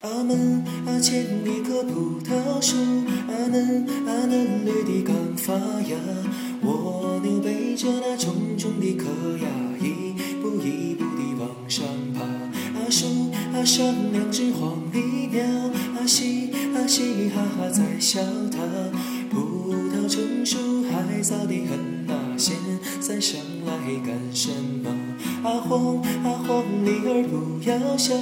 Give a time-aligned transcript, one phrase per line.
[0.00, 2.76] 阿门阿前一棵葡萄树，
[3.26, 5.96] 阿嫩阿嫩绿的刚发芽。
[6.62, 9.06] 蜗牛背着那重重的壳
[9.38, 9.48] 呀，
[9.80, 11.84] 一步一步地往上
[12.14, 12.20] 爬。
[12.78, 15.44] 阿树阿上两只黄鹂鸟，
[15.98, 18.20] 阿嘻阿嘻哈哈在笑
[18.52, 18.58] 它。
[19.28, 20.56] 葡萄成熟
[20.92, 22.54] 还早得很呐，现
[23.00, 23.72] 在上来
[24.06, 24.48] 干什
[24.84, 24.94] 么？
[25.42, 28.14] 阿黄阿黄鹂儿不要笑，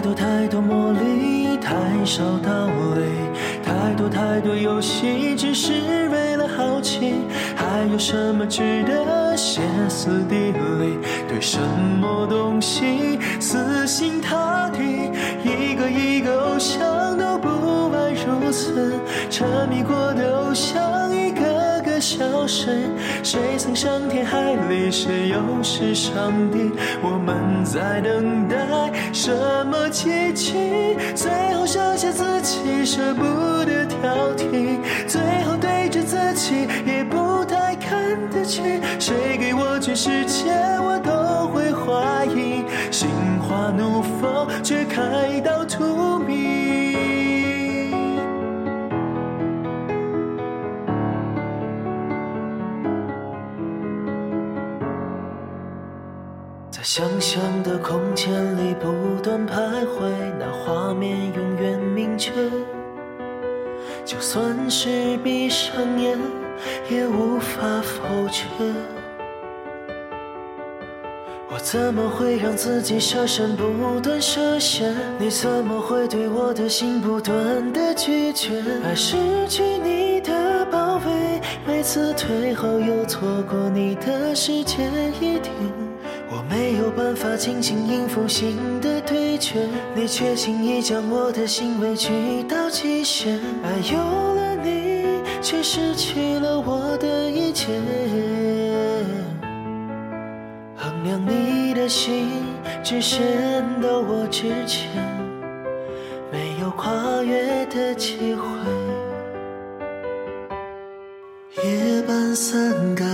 [0.00, 1.74] 太多太多魔力，太
[2.06, 3.02] 少道理，
[3.62, 7.12] 太多太多游戏，只是为了好奇。
[7.54, 10.96] 还有什么值得歇斯底里？
[11.28, 11.60] 对什
[12.00, 15.10] 么东西死心塌地？
[15.44, 18.94] 一个一个偶像都不外如此，
[19.28, 21.29] 沉迷过的偶像一
[22.00, 22.66] 消失。
[23.22, 24.90] 谁曾伤天害理？
[24.90, 26.70] 谁又是上帝？
[27.02, 28.56] 我们在等待
[29.12, 29.30] 什
[29.66, 30.96] 么奇迹？
[31.14, 33.22] 最后剩下自己，舍不
[33.64, 38.62] 得挑剔，最后对着自己也不太看得起。
[38.98, 42.64] 谁给我全世界，我都会怀疑。
[42.90, 43.08] 心
[43.40, 46.19] 花怒放，却开到荼
[56.70, 62.30] 在想象的空间里不断徘徊，那画面永远明确。
[64.04, 66.16] 就算是闭上眼，
[66.88, 68.44] 也无法否决。
[71.52, 74.94] 我怎么会让自己设身不断设限？
[75.18, 78.62] 你怎么会对我的心不断的拒绝？
[78.84, 79.16] 爱失
[79.48, 84.84] 去你的包围，每次退后又错过你的世界
[85.20, 85.89] 一点。
[86.32, 93.40] 我没有办法轻轻应付新的对决，你却轻易将我的心委屈到极限。
[93.64, 93.98] 爱有
[94.34, 95.04] 了你，
[95.42, 97.66] 却失去了我的一切。
[100.76, 102.28] 衡量你的心，
[102.84, 103.20] 只显
[103.82, 104.88] 得我之前
[106.30, 108.44] 没有跨越的机会。
[111.64, 113.09] 夜半三更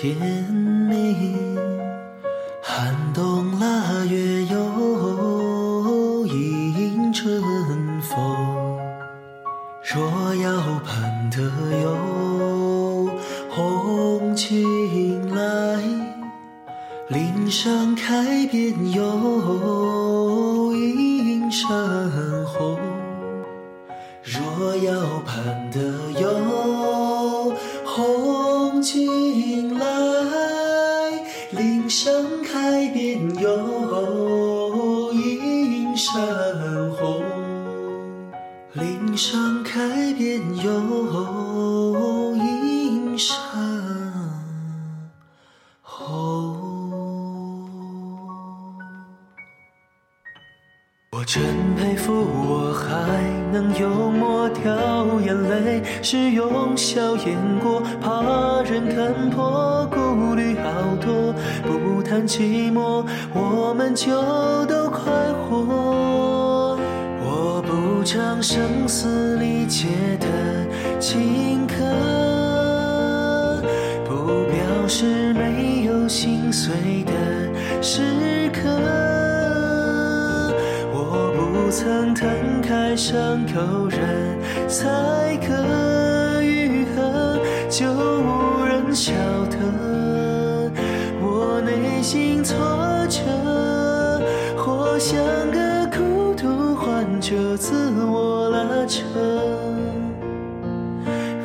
[0.00, 0.16] 盼天
[0.88, 1.58] 明，
[2.62, 7.42] 寒冬腊月又迎春
[8.00, 8.16] 风。
[9.84, 11.42] 若要盼得
[11.82, 13.10] 有
[13.50, 15.82] 红景来，
[17.08, 21.68] 岭上开遍又映山
[22.46, 22.78] 红。
[24.22, 25.78] 若要盼得
[26.18, 26.26] 有
[40.10, 43.36] 上开遍又映山。
[51.12, 51.42] 我真
[51.76, 53.22] 佩服，我还
[53.52, 61.34] 能幽默掉眼泪，是用笑掩过，怕人看破，顾虑好多，
[61.66, 63.04] 不谈寂寞，
[63.34, 64.10] 我们就
[64.66, 66.49] 都快活。
[68.12, 69.86] 唱声嘶力竭
[70.18, 70.26] 的
[70.98, 73.62] 情歌，
[74.04, 77.12] 不表示没有心碎的
[77.80, 78.68] 时刻。
[80.92, 84.36] 我不曾摊开伤口，人
[84.68, 89.12] 才可愈合，就无人晓
[89.46, 89.56] 得
[91.22, 92.56] 我内心挫
[93.08, 93.20] 折，
[94.56, 95.16] 或像
[97.56, 99.04] 自我拉扯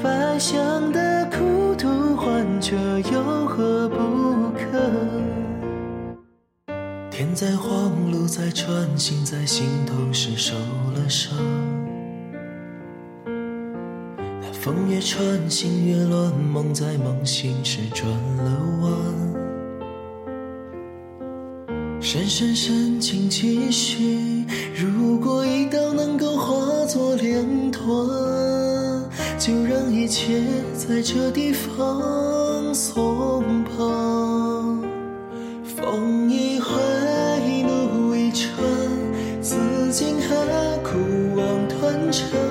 [0.01, 2.75] 凡想的孤独患者
[3.11, 4.79] 有何不可
[7.09, 10.53] 天在晃路在转心在心头时受
[10.93, 11.33] 了伤
[14.41, 19.25] 那风越穿心越乱梦在梦醒时转了弯
[21.99, 24.45] 深深深情几许
[29.45, 30.42] 就让一切
[30.74, 34.81] 在这地方松绑
[35.63, 36.74] 风一回
[37.62, 38.50] 路一程
[39.44, 40.97] 此情何苦
[41.36, 42.44] 妄断肠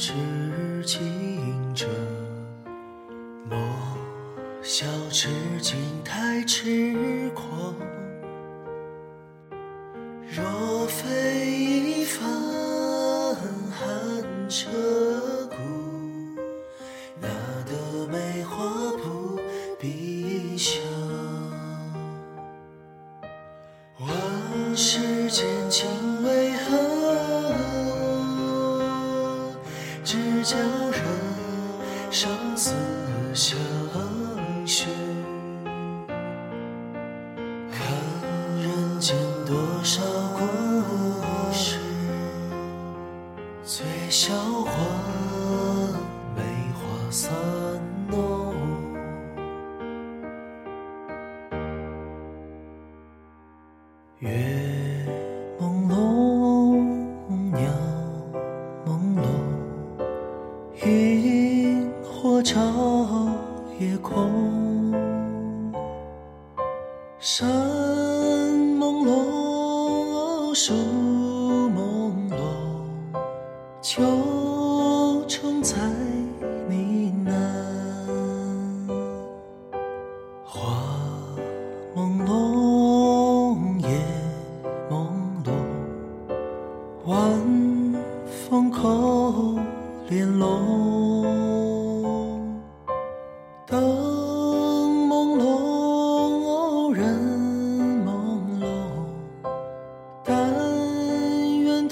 [0.00, 0.14] 痴
[0.86, 1.86] 情者
[3.50, 3.58] 莫
[4.62, 5.28] 笑痴
[5.60, 7.74] 情太痴狂。
[30.42, 31.02] 佳人，
[32.10, 32.72] 生死
[33.34, 33.58] 相
[34.66, 34.86] 许。
[37.70, 37.86] 看
[38.62, 39.14] 人间
[39.46, 39.54] 多
[39.84, 40.00] 少
[40.38, 41.78] 故事，
[43.62, 44.99] 醉笑魂。
[70.60, 71.29] 守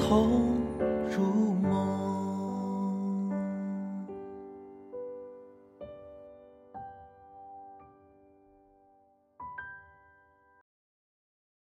[0.08, 0.47] 后。